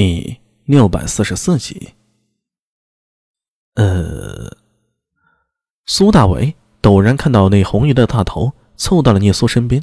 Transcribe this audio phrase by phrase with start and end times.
[0.00, 1.94] 第六百四十四集。
[3.74, 4.56] 呃，
[5.86, 9.82] 苏大伟陡然看到那红衣的大头凑到了聂苏身边，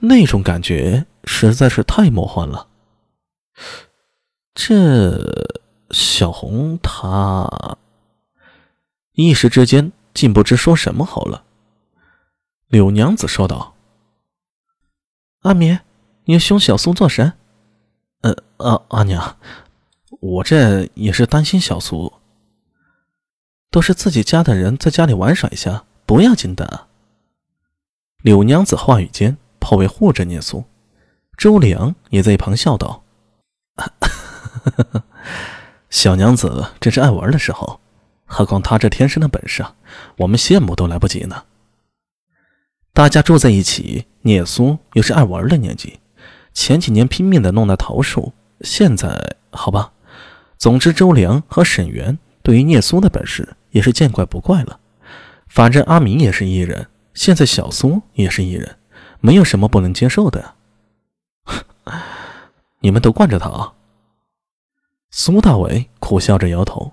[0.00, 2.68] 那种感觉实在是太魔幻了。
[4.52, 5.58] 这
[5.92, 7.78] 小红她
[9.14, 11.44] 一时之间竟不知说什么好了。
[12.66, 13.74] 柳娘子说道
[15.40, 15.80] ：“阿棉，
[16.26, 17.32] 你凶小苏做甚？”
[18.22, 19.36] 呃，阿阿娘，
[20.20, 22.12] 我这也是担心小苏。
[23.70, 26.86] 都是自己家的人在家里玩耍一下，不要紧的。
[28.22, 30.64] 柳娘子话语间颇为护着聂苏，
[31.36, 33.04] 周良也在一旁笑道
[35.90, 37.78] ：“小娘子真是爱玩的时候，
[38.24, 39.64] 何况她这天生的本事，
[40.16, 41.44] 我们羡慕都来不及呢。
[42.92, 46.00] 大家住在一起，聂苏又是爱玩的年纪。”
[46.58, 49.92] 前几年拼命的弄那桃树，现在好吧。
[50.56, 54.80] 总之，周良和沈源对于聂苏的本事也是见怪不怪了。
[55.46, 58.76] 反正阿明也是艺人，现在小苏也是艺人，
[59.20, 60.56] 没有什么不能接受的。
[62.82, 63.74] 你们都惯着他啊！
[65.12, 66.92] 苏大伟苦笑着摇头，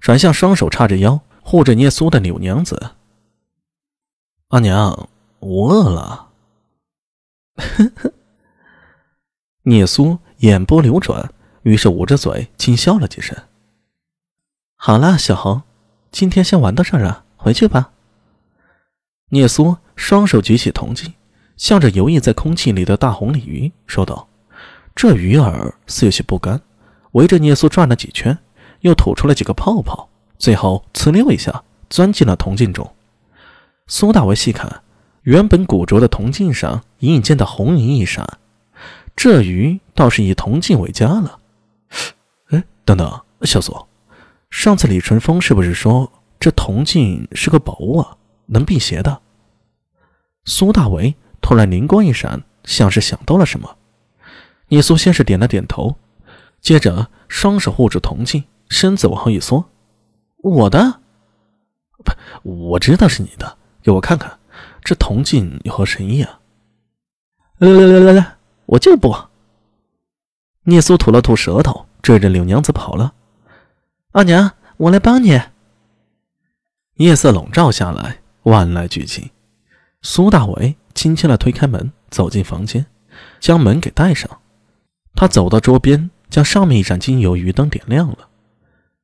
[0.00, 2.90] 转向双手叉着腰护着聂苏的柳娘子
[4.50, 6.23] ：“阿娘，我饿了。”
[9.66, 13.34] 聂苏眼波流转，于是捂着嘴轻笑了几声。
[14.76, 15.62] 好啦，小红，
[16.10, 17.92] 今天先玩到这儿了，回去吧。
[19.30, 21.14] 聂苏双手举起铜镜，
[21.56, 24.28] 向着游弋在空气里的大红鲤鱼说道
[24.94, 26.60] ：“这鱼儿似有些不甘，
[27.12, 28.36] 围着聂苏转了几圈，
[28.80, 32.94] 又吐出了几个泡泡，最后呲溜一下钻进了铜镜中。”
[33.88, 34.82] 苏大为细看，
[35.22, 38.28] 原本古拙的铜镜上隐隐见到红银一闪。
[39.16, 41.38] 这鱼倒是以铜镜为家了。
[42.50, 43.86] 哎，等等，小苏，
[44.50, 49.20] 上次李淳风是不是说这铜镜是个宝物啊，能辟邪的？
[50.44, 53.76] 苏大为突然灵光一闪，像是想到了什么。
[54.68, 55.96] 聂苏先是点了点头，
[56.60, 59.70] 接着双手护住铜镜，身子往后一缩
[60.42, 61.00] ：“我的？
[62.42, 64.38] 不，我知道是你的，给我看看，
[64.82, 66.40] 这铜镜有何神意啊？”
[67.58, 68.33] 来来来来来。
[68.66, 69.14] 我就不。
[70.64, 73.12] 聂苏吐了吐舌头，追着柳娘子跑了。
[74.12, 75.38] 阿娘，我来帮你。
[76.94, 79.30] 夜色笼罩下来，万籁俱寂。
[80.00, 82.86] 苏大伟轻轻的推开门，走进房间，
[83.40, 84.40] 将门给带上。
[85.14, 88.28] 他走到桌边，将上面一盏精油鱼灯点亮了。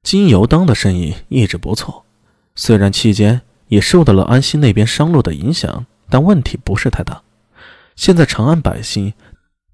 [0.03, 2.06] 精油灯的生意一直不错，
[2.54, 7.22] 虽然期间也受到了安西那边商路的影响，但问题不是太大。
[7.97, 9.12] 现在长安百姓。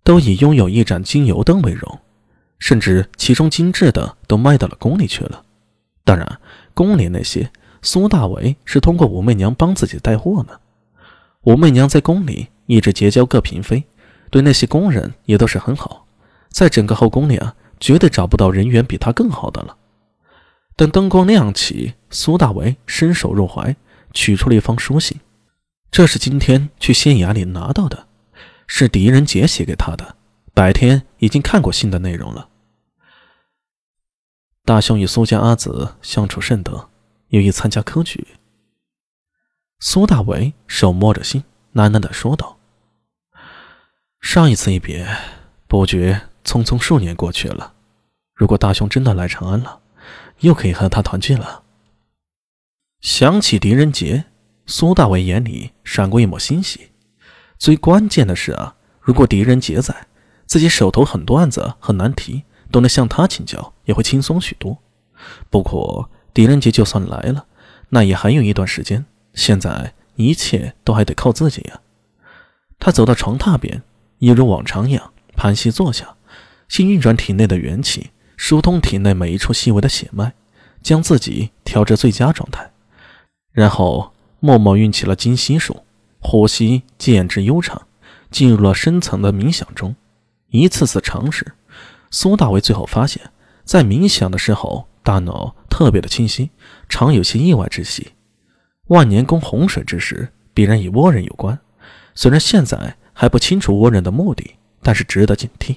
[0.06, 1.98] 都以拥有一盏金油灯为荣，
[2.60, 5.42] 甚至其中精致的都卖到了宫里去了。
[6.04, 6.38] 当然，
[6.74, 7.50] 宫里那些
[7.82, 10.60] 苏大为是通过武媚娘帮自己带货呢。
[11.42, 13.82] 武媚娘在宫里一直结交各嫔妃，
[14.30, 16.06] 对那些宫人也都是很好，
[16.50, 19.76] 在整个后宫里啊，绝对找不到人缘比她更好的了。
[20.76, 23.74] 等灯光亮起，苏大为伸手入怀，
[24.14, 25.18] 取出了一封书信，
[25.90, 28.05] 这是今天去县衙里拿到的。
[28.66, 30.16] 是狄仁杰写给他的，
[30.52, 32.48] 白天已经看过信的内容了。
[34.64, 36.88] 大兄与苏家阿紫相处甚得，
[37.28, 38.26] 有意参加科举。
[39.78, 41.44] 苏大为手摸着信，
[41.74, 42.58] 喃喃地说道
[44.20, 45.06] ：“上一次一别，
[45.68, 47.74] 不觉匆匆数年过去了。
[48.34, 49.80] 如果大兄真的来长安了，
[50.40, 51.62] 又可以和他团聚了。”
[53.00, 54.24] 想起狄仁杰，
[54.66, 56.90] 苏大为眼里闪过一抹欣喜。
[57.58, 60.06] 最关键的是啊，如果狄仁杰在，
[60.46, 64.78] 自己手头很多案子和难题都能向他请教，也会轻松许多。
[65.48, 67.46] 不过狄仁杰就算来了，
[67.88, 71.80] 那也还有一段时间，现在一切都还得靠自己呀。
[72.78, 73.82] 他走到床榻边，
[74.18, 76.16] 一如往常一样盘膝坐下，
[76.68, 80.34] 先运转体内的元气，疏通体内每一处细微的血脉，
[80.82, 82.70] 将自己调至最佳状态，
[83.52, 85.84] 然后默默运起了金息术。
[86.28, 87.86] 呼吸渐至悠长，
[88.32, 89.94] 进入了深层的冥想中。
[90.48, 91.54] 一次次尝试，
[92.10, 93.30] 苏大为最后发现，
[93.62, 96.50] 在冥想的时候，大脑特别的清晰，
[96.88, 98.08] 常有些意外之喜。
[98.88, 101.56] 万年宫洪水之时，必然与倭人有关。
[102.16, 105.76] 虽然现在还不清楚倭人的目的，但是值得警惕。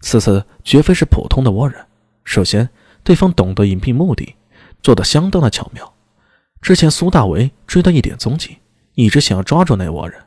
[0.00, 1.86] 此次绝非是普通的倭人。
[2.24, 2.68] 首先，
[3.04, 4.34] 对方懂得隐蔽目的，
[4.82, 5.94] 做得相当的巧妙。
[6.60, 8.58] 之前苏大为追到一点踪迹。
[8.94, 10.22] 一直想要抓住那倭人，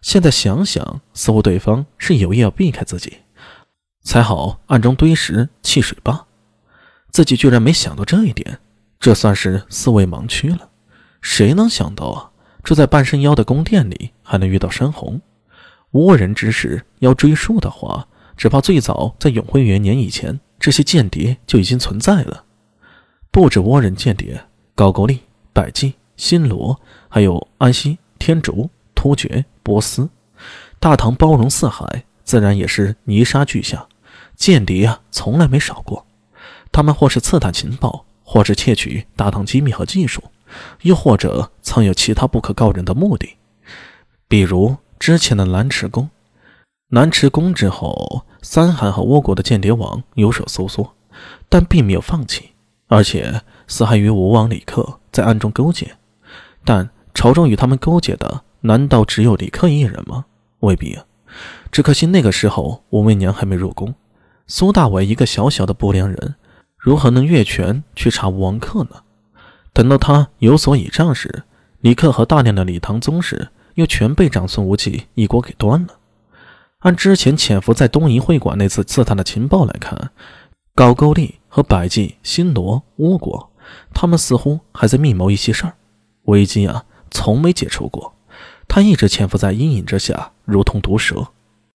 [0.00, 3.18] 现在想想，似乎对方是有意要避开自己。
[4.02, 6.26] 才好暗中堆石砌水坝。
[7.10, 8.58] 自己居然没想到这一点，
[9.00, 10.70] 这算是思维盲区了。
[11.20, 12.30] 谁能想到啊？
[12.62, 15.20] 住在半山腰的宫殿里还能遇到山洪？
[15.92, 18.06] 倭人之事要追溯的话，
[18.36, 22.44] 只怕最早在永徽元年以前，这些间谍就已经存在了。
[23.30, 24.44] 不止倭人间谍，
[24.74, 25.20] 高句丽、
[25.52, 26.78] 百济、新罗，
[27.08, 30.10] 还有安息、天竺、突厥、波斯，
[30.80, 33.86] 大唐包容四海，自然也是泥沙俱下，
[34.34, 36.04] 间谍啊，从来没少过。
[36.72, 40.22] 他们或是刺探情报，或是窃取大唐机密和技术，
[40.82, 43.36] 又或者藏有其他不可告人的目的。
[44.26, 46.10] 比如之前的南池宫，
[46.88, 50.94] 南池宫之后，三韩和倭国的间谍网有所收缩，
[51.48, 52.50] 但并没有放弃，
[52.88, 55.94] 而且四海与吴王李克在暗中勾结。
[56.68, 60.26] 但朝中与他们勾结的，难道只有李克一人吗？
[60.60, 61.06] 未必啊！
[61.72, 63.94] 只可惜那个时候武媚娘还没入宫，
[64.46, 66.34] 苏大伟一个小小的不良人。
[66.76, 68.90] 如何能越权去查吴王克呢？
[69.72, 71.44] 等到他有所倚仗时，
[71.80, 75.94] 李克和大量的李唐宗室又全被长孙无忌一锅给端了。
[76.80, 80.10] 按之前潜伏在东瀛会馆那次刺探的情报来看，
[80.74, 83.50] 高句丽和百济、新罗、倭国，
[83.94, 85.72] 他们似乎还在密谋一些事儿。
[86.28, 88.14] 危机啊，从没解除过，
[88.68, 91.28] 他一直潜伏在阴影之下，如同毒蛇。